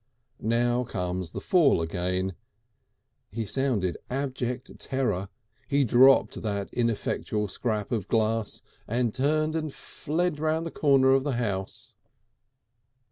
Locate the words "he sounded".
3.29-3.97